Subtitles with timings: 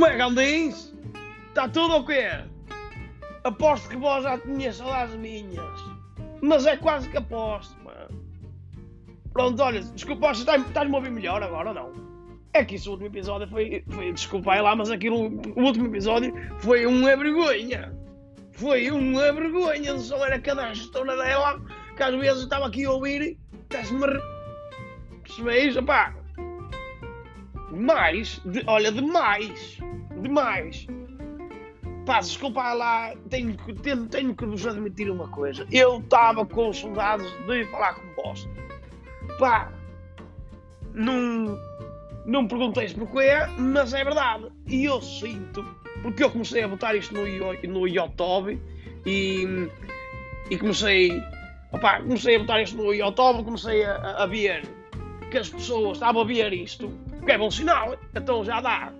[0.00, 0.94] Como é que andens?
[1.48, 2.30] Está tudo o quê?
[3.44, 5.78] Aposto que vós já tinhas saudades minhas.
[6.40, 8.08] Mas é quase que aposto, mano.
[9.34, 11.92] Pronto, olha, desculpa, estás-me a ouvir melhor agora ou não?
[12.54, 15.88] É que isso, o último episódio foi, foi desculpa aí lá, mas aquilo, o último
[15.88, 17.94] episódio foi uma vergonha.
[18.52, 21.60] Foi uma vergonha, não só era cada gestora dela,
[21.94, 24.06] que às vezes estava aqui a ouvir, estás-me
[25.22, 25.76] percebes?
[25.76, 26.19] Opá,
[27.70, 29.78] demais, de, olha, demais,
[30.20, 30.86] demais.
[32.06, 35.66] Pá, desculpa lá, tenho tenho, tenho que vos admitir uma coisa.
[35.70, 38.48] Eu estava com saudades de falar com vós.
[39.38, 39.72] Pá,
[40.94, 41.58] não,
[42.26, 44.48] não pergunteis porquê, mas é verdade.
[44.66, 45.64] E eu sinto,
[46.02, 47.22] porque eu comecei a botar isto no,
[47.68, 48.60] no YouTube
[49.06, 49.68] e,
[50.50, 51.22] e comecei,
[51.72, 54.68] opá, comecei a botar isto no YouTube, comecei a, a ver
[55.30, 56.92] que as pessoas estavam a ver isto,
[57.24, 58.92] que é bom sinal, então já dá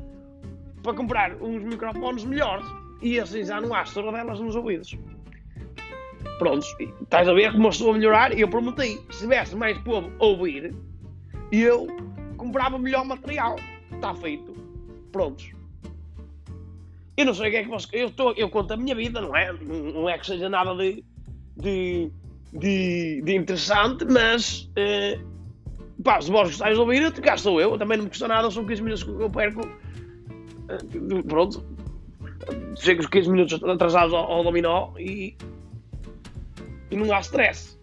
[0.82, 2.66] para comprar uns microfones melhores
[3.02, 4.96] e assim já não há delas nos ouvidos.
[6.38, 9.76] Prontos, estás a ver como eu estou a melhorar e eu prometi, se tivesse mais
[9.78, 10.74] povo a ouvir,
[11.52, 11.86] eu
[12.36, 13.56] comprava melhor material.
[13.92, 14.54] Está feito.
[15.12, 15.52] Prontos.
[17.16, 17.88] Eu não sei o que é que você.
[17.92, 19.52] Eu, estou, eu conto a minha vida, não é?
[19.52, 21.04] Não é que seja nada de,
[21.56, 22.10] de,
[22.52, 24.70] de, de interessante, mas.
[24.76, 25.18] Eh,
[26.02, 27.76] pá, se vós gostais de ouvir, cá estou eu.
[27.78, 29.60] Também não me custa nada, são 15 minutos que eu perco.
[30.68, 31.64] Eh, pronto.
[32.76, 35.36] Chego os 15 minutos atrasados ao, ao dominó e.
[36.90, 37.78] e não há stress.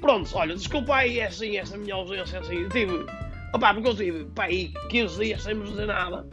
[0.00, 2.68] Pronto, olha, desculpa aí assim, essa minha ausência assim.
[2.68, 3.06] Tive.
[3.54, 6.26] Opá, porque eu tive pá, aí 15 dias sem me fazer nada.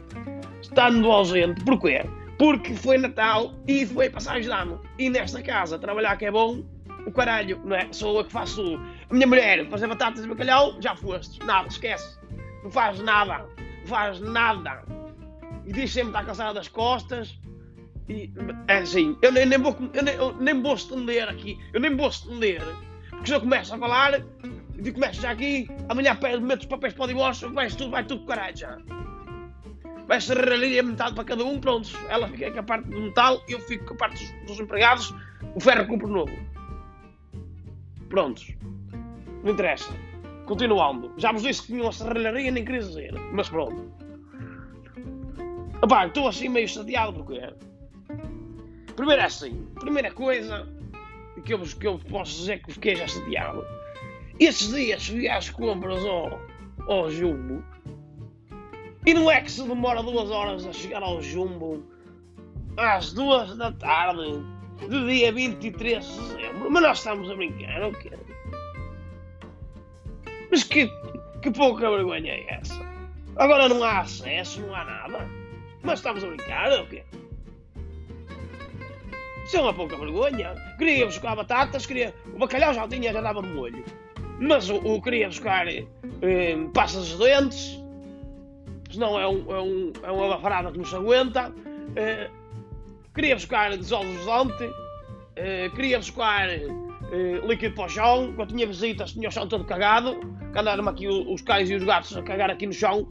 [0.60, 1.64] Estando ausente.
[1.64, 2.04] Porquê?
[2.38, 4.80] Porque foi Natal e foi passagem de ano.
[4.98, 6.62] E nesta casa, trabalhar que é bom,
[7.06, 7.88] o caralho, não é?
[7.92, 8.78] Sou eu que faço.
[9.08, 11.38] A minha mulher, fazer batatas e bacalhau, já foste.
[11.44, 12.18] Nada, esquece.
[12.62, 13.46] Não faz nada.
[13.56, 14.82] Não faz nada.
[15.64, 17.38] E diz sempre está cansada das costas.
[18.08, 18.30] E
[18.68, 21.58] é assim, eu nem, nem, vou, eu nem, eu nem vou estender aqui.
[21.72, 22.62] Eu nem vou estender.
[23.10, 24.22] Porque se eu começo a falar,
[24.84, 28.26] e começo já aqui, amanhã meto os papéis para o divórcio, vai tudo, vai tudo
[28.26, 28.78] caralho já.
[30.06, 31.90] Vai ser ali a metade para cada um, pronto.
[32.08, 35.14] Ela fica com a parte do metal, eu fico com a parte dos, dos empregados,
[35.54, 36.32] o ferro compro novo.
[38.08, 38.55] Prontos.
[39.46, 39.94] Não interessa.
[40.44, 41.12] Continuando.
[41.16, 43.14] Já vos disse que tinha uma serralharia, nem queria dizer.
[43.32, 43.92] Mas pronto.
[45.80, 47.54] Epá, estou assim meio chateado porque é.
[48.96, 49.64] Primeiro é assim.
[49.78, 50.68] Primeira coisa
[51.44, 53.64] que eu, que eu posso dizer que fiquei já chateado.
[54.40, 56.40] Esses dias fui às compras ao,
[56.88, 57.62] ao Jumbo.
[59.06, 61.86] E não é que se demora duas horas a chegar ao Jumbo
[62.76, 64.42] às duas da tarde
[64.88, 66.68] do dia 23 de dezembro.
[66.68, 68.25] Mas nós estamos a brincar, não quero.
[70.50, 70.90] Mas que,
[71.42, 72.80] que pouca vergonha é essa?
[73.36, 75.28] Agora não há acesso, não há nada.
[75.82, 77.02] Mas estamos a brincar, ou quê?
[79.44, 80.54] Isso é uma pouca vergonha.
[80.78, 82.14] Queria buscar batatas, queria.
[82.34, 83.84] O bacalhau já tinha, já dava de molho.
[84.40, 85.84] Mas o, o queria buscar eh,
[86.74, 87.80] pastas de dentes.
[88.90, 91.52] Senão é, um, é, um, é uma bafarada que não se aguenta.
[91.94, 92.28] Eh,
[93.14, 94.70] queria buscar desolvente.
[95.36, 96.48] Eh, queria buscar
[97.12, 98.32] eh, líquido para o chão.
[98.34, 100.18] Quando tinha visitas, tinha o chão todo cagado.
[100.52, 103.08] Que andaram aqui os cães e os gatos a cagar aqui no chão.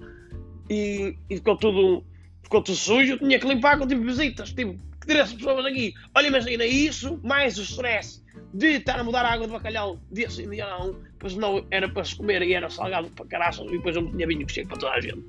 [0.69, 2.03] E, e ficou tudo
[2.44, 3.17] ficou tudo sujo.
[3.17, 4.53] Tinha que limpar quando tive visitas.
[4.53, 5.94] Tive que ter as pessoas aqui.
[6.16, 8.23] Olha, imagina isso, mais o stress
[8.53, 11.89] de estar a mudar a água de bacalhau dia sim, dia não, pois não era
[11.89, 14.53] para se comer e era salgado para caraças e depois eu não tinha vinho que
[14.53, 15.23] chega para toda a gente.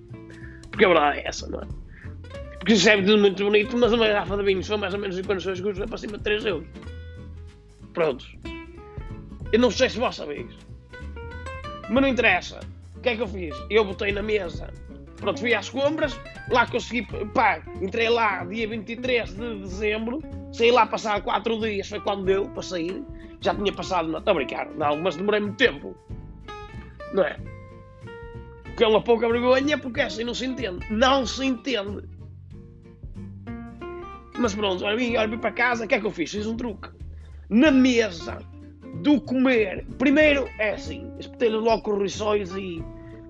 [0.70, 1.66] Porque a verdade é essa, não é?
[2.58, 5.18] Porque isso é tudo muito bonito, mas uma garrafa de vinho são mais ou menos
[5.18, 6.68] em justas é para cima de 3 euros.
[7.92, 8.36] Prontos.
[9.52, 10.56] Eu não sei se vós sabeis.
[11.88, 12.60] Mas não interessa.
[12.96, 13.54] O que é que eu fiz?
[13.70, 14.72] Eu botei na mesa
[15.16, 16.18] Pronto, fui às compras,
[16.50, 22.00] lá consegui, pá, entrei lá dia 23 de dezembro, saí lá passar 4 dias, foi
[22.00, 23.02] quando deu para sair,
[23.40, 25.96] já tinha passado, não estou a brincar, não, mas demorei muito tempo,
[27.14, 27.38] não é?
[28.76, 32.04] Que é uma pouca vergonha, porque assim não se entende, não se entende.
[34.38, 36.30] Mas pronto, olha, olha, para casa, o que é que eu fiz?
[36.30, 36.90] Fiz um truque.
[37.48, 38.38] Na mesa
[39.02, 42.84] do comer, primeiro é assim, espetei-lhe logo com rissóis e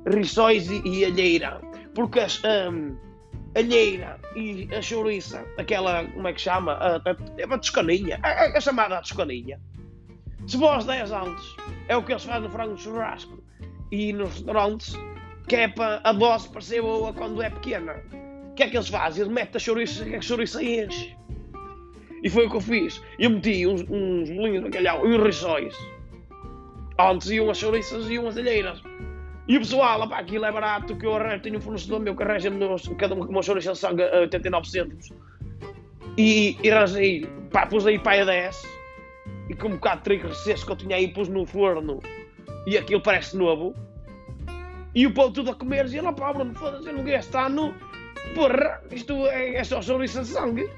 [0.06, 1.60] rissóis e, e alheira
[1.96, 2.94] porque a um,
[3.56, 6.72] alheira e a chouriça, aquela, como é que chama?
[6.74, 9.58] A, a, a toscaninha, a, a, chamada toscaninha.
[10.46, 11.56] Se vós 10 antes,
[11.88, 13.42] é o que eles fazem no frango churrasco
[13.90, 14.94] e nos restaurantes,
[15.48, 17.94] que é para a voz parecer boa quando é pequena.
[18.50, 19.22] O que é que eles fazem?
[19.22, 21.16] Eles metem a chouriça, que a chouriça enche.
[22.26, 23.00] E foi o que eu fiz.
[23.20, 25.76] Eu meti uns, uns bolinhos de bacalhau e uns rissóis.
[26.98, 28.82] Antes iam as chouriças e iam as alheiras.
[29.46, 32.24] E o pessoal, pá, aquilo é barato, que eu arranjo, tenho um fornecedor meu que
[32.24, 32.58] arranja-me
[32.98, 35.12] cada uma, uma chora de sangue a 89 cêntimos.
[36.18, 38.60] E, arranjei, pá, pus aí pá a 10
[39.48, 42.00] e com um bocado de trigo recesso que eu tinha aí, pus no forno
[42.66, 43.72] e aquilo parece novo.
[44.96, 47.72] E o povo tudo a comer, e lá, pá, Bruno, foda-se, eu não este ano,
[48.34, 50.68] porra, isto é, é só chouriço de sangue.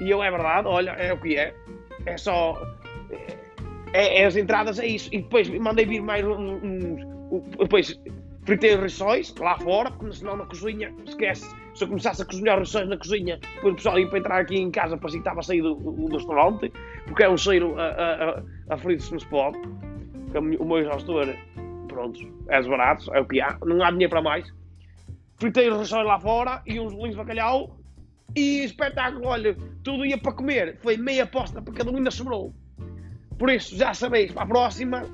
[0.00, 1.54] E eu, é verdade, olha, é o que é.
[2.06, 2.60] É só.
[3.92, 5.10] É, é as entradas, é isso.
[5.12, 7.04] E depois mandei vir mais uns.
[7.58, 8.00] Depois
[8.44, 11.54] fritei os rissóis lá fora, porque senão na cozinha, esquece.
[11.74, 14.56] Se eu começasse a cozinhar rissóis na cozinha, depois o pessoal ia para entrar aqui
[14.56, 16.72] em casa, parecia que estava a sair do, do, do restaurante,
[17.06, 19.54] porque é um cheiro a, a, a, a frito-se no spot.
[20.58, 21.28] O meu gestor,
[21.88, 24.52] pronto, é desbarato, é o que há, não há dinheiro para mais.
[25.36, 27.79] Fritei os rissóis lá fora e uns bolinhos de bacalhau
[28.36, 30.78] e espetáculo, olha, tudo ia para comer.
[30.82, 32.54] Foi meia aposta para cada um ainda sobrou.
[33.38, 35.04] Por isso, já sabeis, para a próxima,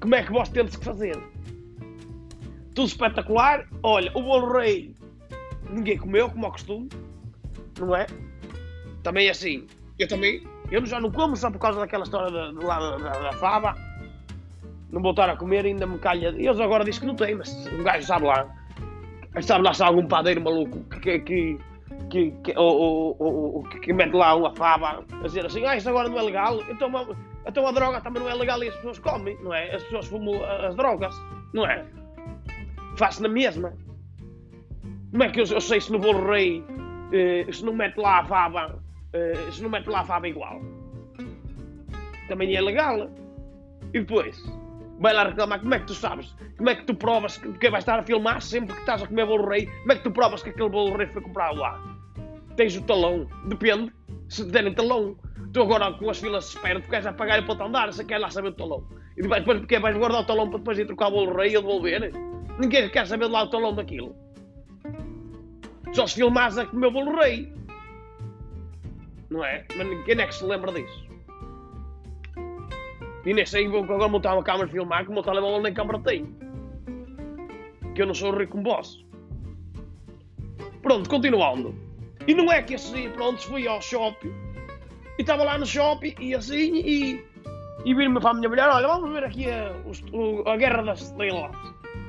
[0.00, 1.16] como é que vós tendes que fazer.
[2.74, 3.66] Tudo espetacular.
[3.82, 4.94] Olha, o bolo rei,
[5.70, 6.88] ninguém comeu, como ao costume,
[7.78, 8.06] não é?
[9.02, 9.66] Também é assim.
[9.98, 13.32] Eu também, eu já não como só por causa daquela história da, da, da, da
[13.34, 13.74] fava.
[14.90, 16.28] Não voltar a comer, ainda me calha.
[16.28, 18.46] Eles agora dizem que não tem, mas um gajo sabe lá.
[19.42, 21.58] Sabe lá se há algum padeiro maluco que, que que,
[22.10, 26.08] que, ou, ou, ou, que mete lá uma fava a dizer assim, ah, isto agora
[26.08, 26.90] não é legal, então,
[27.46, 29.74] então a droga também não é legal e as pessoas comem, não é?
[29.74, 31.14] As pessoas fumam as drogas,
[31.52, 31.84] não é?
[32.96, 33.72] Faz na mesma.
[35.10, 36.64] Como é que eu, eu sei se no bolo rei
[37.12, 38.82] eh, se não mete lá a fava,
[39.12, 40.60] eh, se não mete lá a fava igual?
[42.28, 43.10] Também é legal.
[43.94, 44.42] E depois?
[44.98, 46.34] vai lá reclamar, como é que tu sabes?
[46.56, 49.06] Como é que tu provas que, que vai estar a filmar sempre que estás a
[49.06, 49.66] comer bolo rei?
[49.66, 51.95] Como é que tu provas que aquele bolo rei foi comprado lá?
[52.56, 53.92] Tens o talão, depende,
[54.28, 55.16] se te derem talão.
[55.52, 58.18] Tu agora com as filas de espera, tu queres apagar para te andar, se quer
[58.18, 58.84] lá saber o talão.
[59.16, 61.50] E depois, depois porque vais guardar o talão para depois ir trocar o bolo rei
[61.50, 62.12] e devolver?
[62.58, 64.14] Ninguém quer saber lá o talão daquilo.
[65.92, 67.52] Só se filmares a comer o bolo rei.
[69.30, 69.64] Não é?
[69.76, 71.06] Mas quem é que se lembra disso?
[73.24, 75.98] E nem sei vou agora montar uma câmera filmar que o meu telemóvel nem câmera
[76.00, 76.26] tem.
[77.94, 79.04] Que eu não sou rico como boss.
[80.80, 81.85] Pronto, continuando.
[82.26, 84.32] E não é que assim, pronto, fui ao shopping
[85.18, 87.24] e estava lá no shopping e assim e,
[87.84, 91.02] e vir-me para a minha mulher, olha, vamos ver aqui a, a, a Guerra das
[91.02, 91.56] Estrelas,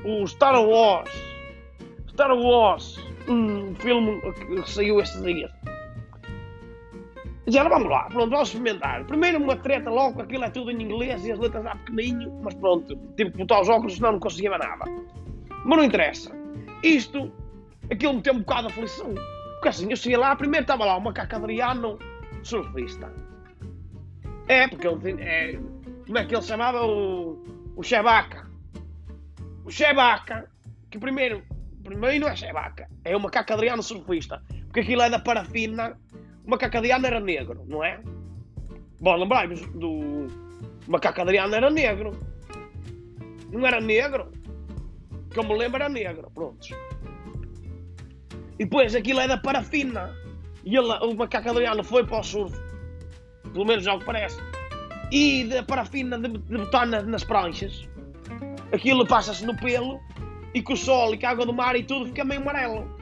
[0.04, 1.10] o Star Wars.
[2.10, 2.98] Star Wars,
[3.28, 5.52] um filme que saiu estes dias.
[7.46, 9.04] Já vamos lá, pronto, vamos experimentar.
[9.06, 12.54] Primeiro uma treta logo, aquilo é tudo em inglês e as letras lá pequenininho, mas
[12.54, 14.84] pronto, tive que botar os óculos, senão não conseguia ver nada.
[15.64, 16.30] Mas não interessa.
[16.82, 17.32] Isto,
[17.90, 19.14] aquilo me tem um bocado de aflição.
[19.58, 21.98] Porque assim, eu cheguei lá, primeiro estava lá o macaco Adriano,
[22.42, 23.12] surfista.
[24.46, 25.58] É, porque ele é,
[26.06, 26.86] como é que ele chamava?
[26.86, 27.42] O,
[27.76, 28.48] o Chewbacca.
[29.64, 30.48] O Chewbacca,
[30.90, 31.42] que primeiro,
[31.82, 34.42] primeiro não é Chewbacca, é o macaco Adriano surfista.
[34.66, 35.98] Porque aquilo é da parafina
[36.48, 38.00] Macaco Adriano era negro, não é?
[39.00, 40.28] Bom, lembrai-vos do.
[40.86, 42.18] Macaco Adriano era negro.
[43.52, 44.32] Não era negro?
[45.30, 46.30] Que eu me lembro era negro.
[46.30, 46.70] Prontos.
[48.58, 50.14] E depois aquilo é da parafina.
[50.64, 52.56] E ele, o macaco Adriano foi para o surf.
[53.52, 54.40] Pelo menos já o que parece.
[55.10, 57.88] E da parafina de, de botar nas, nas pranchas.
[58.72, 60.00] Aquilo passa-se no pelo.
[60.54, 62.98] E com o sol e com a água do mar e tudo fica meio amarelo.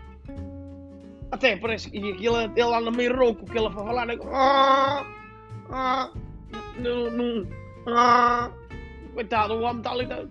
[1.31, 4.17] Até parece que aquilo, ele no meio rouco, que ele foi falar, né?
[4.33, 5.05] ah,
[5.71, 6.11] ah,
[6.79, 7.47] não, não,
[7.89, 8.51] ah,
[9.13, 10.25] coitado, o homem está ali, está,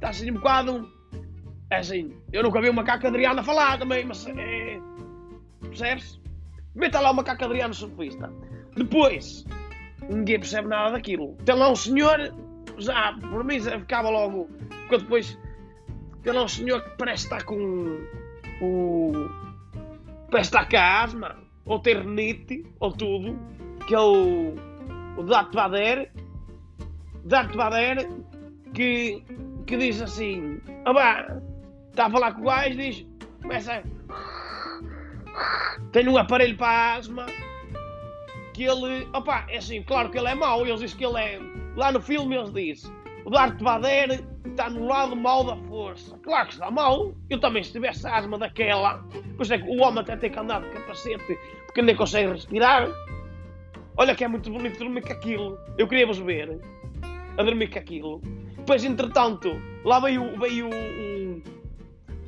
[0.00, 0.95] tá assim um bocado.
[1.70, 4.78] É assim, eu nunca vi o macaco Adriano falar também, mas é.
[5.60, 6.20] Percebes?
[6.74, 8.32] Meta lá o macaco Adriano surfista.
[8.76, 9.44] Depois,
[10.08, 11.36] ninguém percebe nada daquilo.
[11.44, 12.32] Tem lá um senhor,
[12.78, 14.48] já, por mim, ficava logo.
[14.82, 15.38] Porque depois,
[16.22, 17.56] tem lá um senhor que parece estar com
[18.60, 19.46] o
[20.30, 23.38] parece estar com a asma, ou ter renite, ou tudo,
[23.86, 24.54] que é o,
[25.16, 26.10] o Darth Vader,
[27.24, 28.08] Darth Vader,
[28.74, 29.22] que,
[29.66, 31.40] que diz assim, ah está
[32.04, 33.06] a falar com o gajo, diz,
[33.42, 33.82] começa a...
[35.92, 37.26] Tem um aparelho para asma,
[38.52, 41.40] que ele, opá, é assim, claro que ele é mau, eles dizem que ele é,
[41.76, 42.92] lá no filme eles dizem,
[43.24, 46.16] o Darth Vader está no lado mau da força.
[46.18, 47.14] Claro que está mau.
[47.28, 49.04] Eu também, se tivesse asma daquela,
[49.36, 52.88] pois é o homem até tem que andar de capacete porque nem consegue respirar.
[53.96, 55.58] Olha que é muito bonito dormir com aquilo.
[55.76, 56.58] Eu queria vos ver
[57.36, 58.22] a dormir com aquilo.
[58.56, 60.70] Depois, entretanto, lá veio, veio o,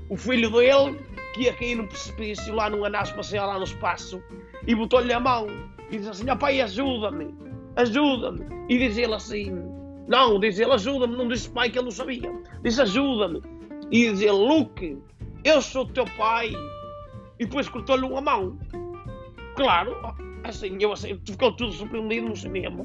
[0.08, 0.98] o filho dele
[1.34, 4.22] que ia cair no precipício lá numa nave espacial lá no espaço
[4.66, 5.46] e botou-lhe a mão
[5.90, 7.34] e disse assim: pai, ajuda-me,
[7.76, 8.46] ajuda-me.
[8.68, 9.52] E diz ele assim:
[10.06, 11.16] Não, diz ele, ajuda-me.
[11.16, 12.32] Não disse pai que ele não sabia.
[12.62, 13.42] Disse ajuda-me.
[13.90, 14.98] E diz ele, Luke,
[15.44, 16.52] eu sou teu pai.
[17.38, 18.58] E depois cortou-lhe uma mão.
[19.56, 19.96] Claro,
[20.44, 22.84] assim, eu assim, ficou tudo surpreendido no cinema.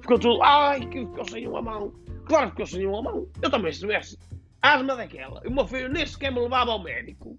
[0.00, 1.92] Ficou tudo, ai, que ficou sem uma mão.
[2.24, 3.26] Claro que ficou sem uma mão.
[3.42, 4.18] Eu também, se tivesse
[4.62, 7.38] asma daquela, o meu filho nem sequer me levava ao médico,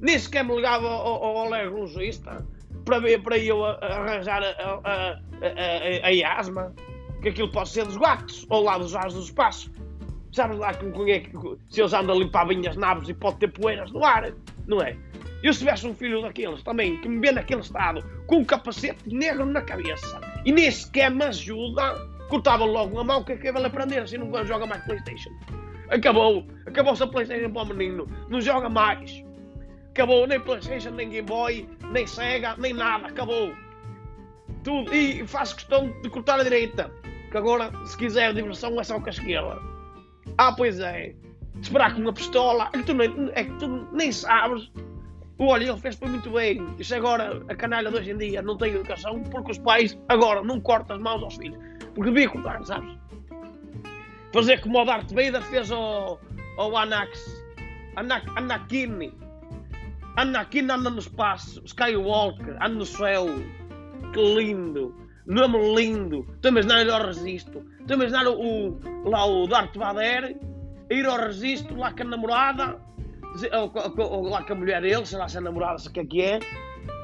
[0.00, 2.46] nem sequer me ligava ao, ao alergologista
[2.84, 6.74] para ver para eu arranjar a, a, a, a, asma,
[7.20, 7.96] que aquilo pode ser dos
[8.48, 9.70] ou lá dos ares do espaço.
[10.32, 13.48] Sabes lá que, que, se eles andam a limpar bem as naves e pode ter
[13.48, 14.32] poeiras no ar,
[14.66, 14.96] não é?
[15.42, 19.12] Eu se tivesse um filho daqueles também, que me vê naquele estado, com um capacete
[19.12, 21.94] negro na cabeça, e nem sequer me ajuda,
[22.28, 25.30] cortava logo uma mão que acaba de aprender, assim não joga mais Playstation.
[25.92, 29.22] Acabou, acabou-se a Playstation para o menino, não joga mais.
[29.90, 33.54] Acabou, nem Playstation, nem Game Boy, nem Sega, nem nada, acabou.
[34.64, 36.90] Tudo, e faço questão de cortar a direita,
[37.30, 39.58] que agora, se quiser diversão, é só com a esquerda.
[40.38, 41.14] Ah, pois é,
[41.60, 44.70] esperar com uma pistola, é que tu nem, é que tu nem sabes
[45.38, 46.64] Olha, ele fez muito bem.
[46.78, 50.42] Isso agora, a canalha de hoje em dia não tem educação porque os pais agora
[50.42, 51.58] não cortam as mãos aos filhos.
[51.94, 52.96] Porque devia cortar, sabes?
[54.32, 56.20] Fazer como o Darth Vader fez ao,
[56.58, 57.44] ao Anax.
[57.96, 59.12] Anak, Anakin.
[60.16, 61.62] Anakin anda no espaço.
[61.64, 63.26] Skywalker anda no céu.
[64.12, 64.94] Que lindo.
[65.26, 66.26] Nome lindo.
[66.34, 67.64] Estou a imaginar ir ao registro.
[67.80, 70.36] Estou a imaginar o, lá o Darth Vader
[70.90, 72.78] ir ao registro lá com a namorada
[73.52, 76.00] ou, ou, lá com a mulher dele, sei lá se é namorada, se o que
[76.00, 76.38] é que é.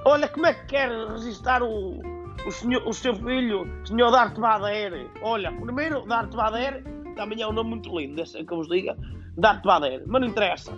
[0.04, 2.00] Olha, como é que quer registrar o,
[2.46, 5.08] o, senhor, o seu filho, o senhor Darth Vader?
[5.22, 6.84] Olha, primeiro, Darth Vader,
[7.18, 8.96] também é um nome muito lindo, deixa que eu vos diga,
[9.36, 10.72] Darth Vader, mas não interessa.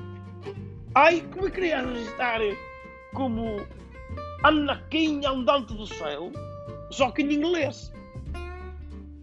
[0.95, 2.41] Ai, como é que queria registrar
[3.13, 3.61] como
[4.43, 6.33] Anakin andante do céu,
[6.91, 7.93] só que em inglês.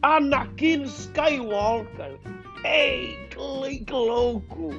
[0.03, 2.19] Anakin Skywalker.
[2.63, 4.69] Ei, que, que louco!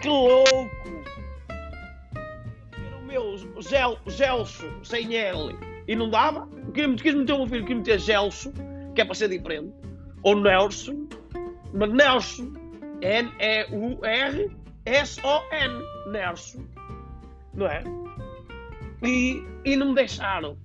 [0.00, 1.02] Que louco!
[1.50, 5.54] Era o meu Gel, Gelso sem L
[5.86, 6.48] e não dava.
[6.72, 8.50] Quis, quis meter um filho que meter Gelso,
[8.94, 9.74] que é para ser diferente.
[10.22, 11.06] Ou Nelson,
[11.72, 12.52] Nelson,
[13.02, 14.52] N-E-U-R-S-O-N,
[16.10, 16.64] Nelson,
[17.54, 17.82] não é?
[19.02, 20.56] E, e não me deixaram.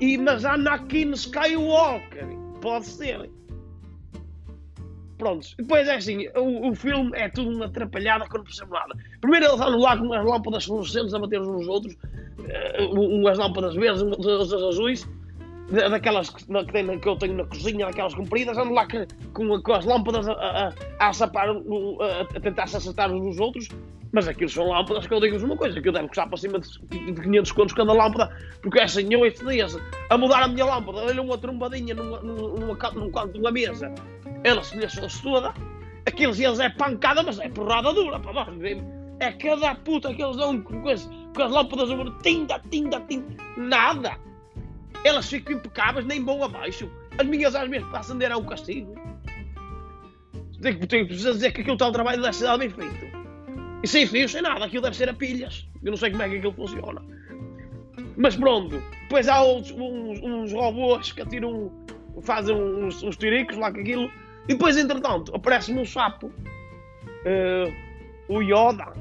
[0.00, 2.26] E, mas Anakin Skywalker,
[2.60, 3.30] pode ser.
[5.18, 5.54] Prontos.
[5.56, 8.96] Depois é assim, o, o filme é tudo uma atrapalhada que percebo nada.
[9.20, 13.38] Primeiro eles andam lá com umas lâmpadas fluorescentes a bater uns nos outros, uh, umas
[13.38, 15.06] lâmpadas verdes, umas azuis,
[15.72, 19.84] daquelas que, que, eu tenho na cozinha, daquelas compridas, andam lá que, com, com, as
[19.84, 23.68] lâmpadas a, a, a, a, tentar se acertar uns nos outros,
[24.12, 26.58] mas aquilo são lâmpadas que eu digo-vos uma coisa, que eu devo custar para cima
[26.58, 29.78] de 500 contos cada lâmpada, porque é assim, eu estes dias,
[30.10, 32.74] a mudar a minha lâmpada, dei-lhe uma trombadinha num
[33.10, 33.92] canto de uma mesa,
[34.44, 35.54] ela se deixou-se toda.
[36.04, 38.20] Aqueles eles é pancada, mas é porrada dura,
[39.20, 41.88] É cada puta que eles dão com, as, com as lâmpadas
[42.22, 43.42] tinta, tinta, tinta.
[43.56, 44.18] Nada.
[45.04, 46.90] Elas ficam impecáveis, nem vão abaixo.
[47.18, 48.94] As minhas às vezes para acender um castigo.
[50.60, 53.22] Tenho que dizer que aquilo está o trabalho da cidade bem feito.
[53.82, 55.68] E sem fios, sem nada, aquilo deve ser a pilhas.
[55.82, 57.02] Eu não sei como é que aquilo funciona.
[58.16, 61.72] Mas pronto, depois há uns, uns robôs que atiram,
[62.22, 64.10] fazem uns, uns tiricos lá com aquilo
[64.44, 66.26] e depois, entretanto, aparece-me um sapo.
[67.24, 67.72] Uh,
[68.28, 68.92] o Yoda.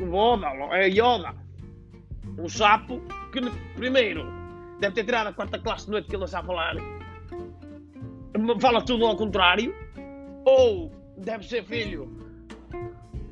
[0.00, 1.34] O Yoda, é Yoda.
[2.38, 3.00] Um sapo
[3.32, 3.40] que,
[3.76, 4.26] primeiro,
[4.80, 6.76] deve ter tirado a quarta classe de noite que ele não sabe falar.
[8.60, 9.74] Fala tudo ao contrário.
[10.44, 12.10] Ou deve ser filho,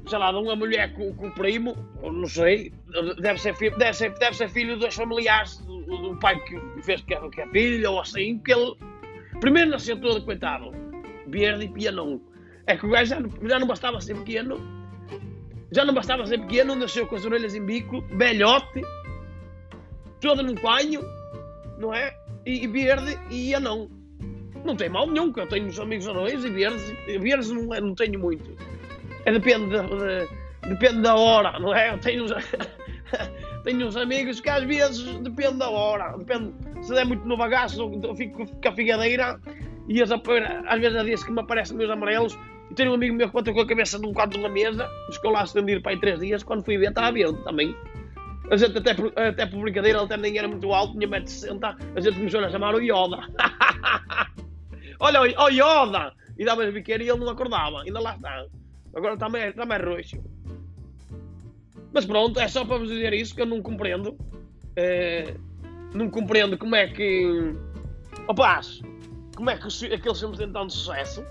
[0.07, 2.73] sei lá, de uma mulher com, com o primo, não sei.
[3.21, 7.00] Deve ser, filho, deve ser, deve ser filho dos familiares do, do pai que fez
[7.00, 8.38] que é, que é filho, ou assim.
[8.38, 8.76] Que ele,
[9.40, 10.71] primeiro nasceu todo coitado
[11.26, 12.21] verde e pianão.
[12.67, 14.61] É que o gajo já, já não bastava ser pequeno,
[15.73, 18.83] já não bastava ser pequeno, nasceu com as orelhas em bico, velhote,
[20.21, 21.00] todo num panho,
[21.78, 22.14] não é?
[22.44, 23.90] E, e verde e anão.
[24.64, 27.94] Não tem mal nenhum, que eu tenho uns amigos anões e verdes, verdes não, não
[27.94, 28.50] tenho muito.
[29.25, 31.92] É, depende, de, de, depende da hora, não é?
[31.92, 32.32] Eu tenho uns,
[33.64, 37.90] tenho uns amigos que às vezes depende da hora, depende se der muito no bagaço,
[38.02, 39.40] eu fico com a figadeira
[39.88, 40.11] e às
[40.80, 42.38] vezes há dias que me aparecem meus amarelos
[42.70, 45.30] e tenho um amigo meu que bateu com a cabeça num canto da mesa, ficou
[45.30, 47.75] lá estendido para aí três dias, quando fui ver estava verde também.
[48.50, 48.93] A gente até,
[49.28, 52.75] até por brincadeira, ele nem era muito alto, tinha 1,60m, a gente começou a chamar
[52.75, 53.19] o Yoda.
[55.00, 56.12] Olha, o Yoda!
[56.38, 58.47] E dava a biqueira e ele não acordava, ainda lá está.
[58.95, 60.23] Agora está mais, está mais roxo.
[61.93, 64.17] Mas pronto, é só para vos dizer isso que eu não compreendo.
[64.76, 65.35] É,
[65.95, 67.55] não compreendo como é que.
[68.28, 68.81] Opaz,
[69.37, 71.25] como é que aqueles filmes têm tanto sucesso.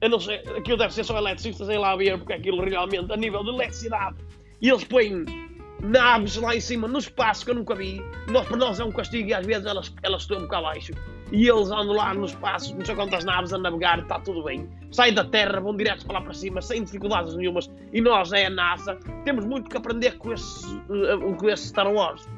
[0.00, 3.16] Eu não sei, aquilo deve ser só eletricistas em lá ver, porque aquilo realmente, a
[3.16, 4.16] nível de eletricidade,
[4.62, 5.24] e eles põem
[5.82, 8.02] naves lá em cima, no espaço, que eu nunca vi.
[8.28, 10.92] Nós, para nós é um castigo e às vezes elas, elas estão cá abaixo.
[11.32, 14.68] E eles andam lá no espaço, não sei quantas naves a navegar, está tudo bem.
[14.90, 17.70] Saem da Terra, vão direto para lá para cima, sem dificuldades nenhumas.
[17.92, 21.90] E nós, é a NASA, temos muito que aprender com esse, uh, com esse Star
[21.92, 22.28] Wars.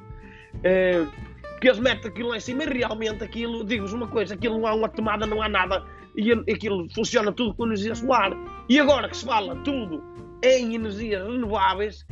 [1.52, 4.66] Porque eles metem aquilo lá em cima e realmente aquilo, digo-vos uma coisa, aquilo não
[4.66, 5.84] há uma tomada, não há nada.
[6.14, 8.32] E aquilo funciona tudo com energia solar.
[8.68, 10.02] E agora que se fala tudo
[10.42, 12.04] em energias renováveis,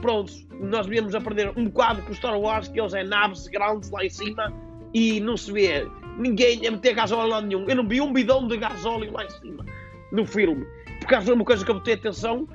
[0.00, 4.04] pronto, nós viemos aprender um bocado com Star Wars, que eles é naves grandes lá
[4.04, 4.52] em cima
[4.94, 5.86] e não se vê
[6.18, 7.68] ninguém a meter gasóleo lá nenhum.
[7.68, 9.64] Eu não vi um bidão de gasóleo lá em cima
[10.12, 10.66] no filme.
[11.00, 12.48] Por causa de uma coisa que eu botei atenção,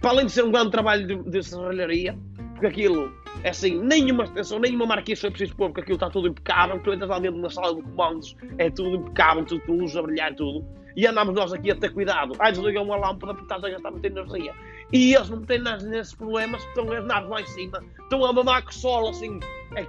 [0.00, 2.16] para além de ser um grande trabalho de, de serralharia,
[2.52, 6.28] porque aquilo é assim, nenhuma extensão, nenhuma marquise foi preciso pôr, porque aquilo está tudo
[6.28, 6.78] impecável.
[6.80, 10.02] Tu entras lá dentro na sala de comandos, é tudo impecável, tudo com luz a
[10.02, 10.64] brilhar, tudo.
[10.96, 12.32] E andamos nós aqui a ter cuidado.
[12.38, 14.54] Ah, desligam uma lâmpada porque estás a gastar muita energia.
[14.92, 18.62] E eles não têm nada nesses problemas, estão naves lá em cima, estão a mamar
[18.62, 19.40] com o sol, assim,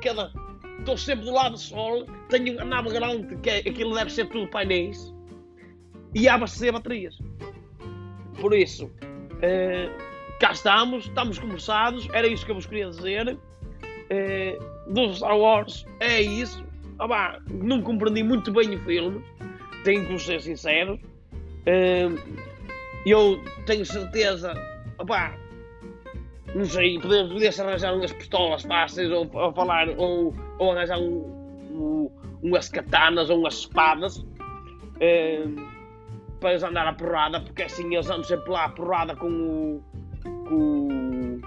[0.02, 0.32] cada.
[0.80, 4.28] Estou sempre do lado do sol, tenho a nave grande, que é, aquilo deve ser
[4.30, 5.14] tudo painéis,
[6.16, 7.18] e a abastecer baterias.
[8.40, 13.38] Por isso, uh, cá estamos, estamos conversados, era isso que eu vos queria dizer.
[14.10, 16.64] Uh, do Star Wars, é isso.
[17.00, 19.24] Ah, não compreendi muito bem o filme,
[19.84, 21.00] tenho que ser sincero.
[21.66, 22.18] Uh,
[23.06, 24.54] eu tenho certeza
[25.08, 25.34] opá,
[26.54, 31.24] não sei, podia-se arranjar umas pistolas fáceis ou, ou falar, ou, ou arranjar um,
[31.72, 32.12] um,
[32.44, 34.26] umas katanas ou umas espadas
[35.00, 35.46] eh,
[36.42, 39.84] para eles andar à porrada, porque assim eles andam sempre lá à porrada com o.
[40.48, 41.40] com,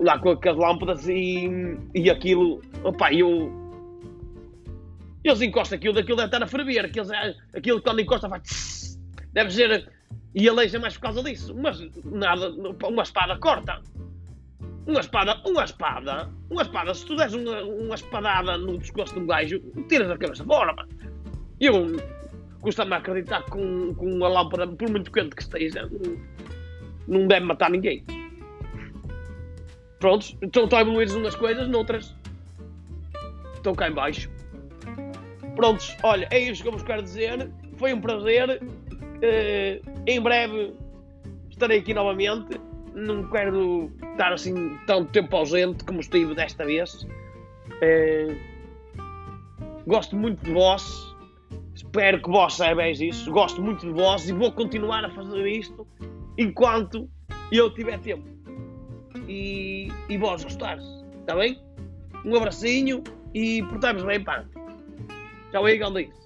[0.00, 3.52] lá com as lâmpadas e, e aquilo, opá, eu.
[5.22, 7.06] Eles encostam aquilo, daquilo deve estar a ferver, aquilo,
[7.54, 8.98] aquilo quando encosta faz.
[9.32, 9.93] Deve ser
[10.34, 11.54] e aleija mais por causa disso.
[11.54, 12.50] Mas nada,
[12.86, 13.80] uma espada corta.
[14.86, 19.20] Uma espada, uma espada, uma espada, se tu des uma, uma espadada no pescoço de
[19.20, 20.90] um gajo, tiras a cabeça fora, mano.
[21.58, 21.96] Eu
[22.60, 27.46] custa-me acreditar que com, com uma lâmpada, por muito quente que esteja, não, não deve
[27.46, 28.04] matar ninguém.
[30.00, 32.14] Prontos, então estão a evoluir umas coisas, noutras
[33.54, 34.30] estão cá em baixo.
[35.56, 37.50] Prontos, olha, é isso que eu vos quero dizer.
[37.78, 38.60] Foi um prazer.
[38.62, 40.74] Uh, em breve
[41.50, 42.60] estarei aqui novamente.
[42.94, 47.06] Não quero estar assim tanto tempo ausente como estive desta vez.
[47.82, 48.36] Uh,
[49.86, 51.14] gosto muito de vós.
[51.74, 53.30] Espero que vós saibais isso.
[53.32, 55.86] Gosto muito de vós e vou continuar a fazer isto
[56.38, 57.08] enquanto
[57.50, 58.24] eu tiver tempo.
[59.28, 60.84] E, e vós gostares.
[61.20, 61.60] Está bem?
[62.24, 64.44] Um abracinho e portamos bem, pá.
[65.50, 66.23] Tchau aí.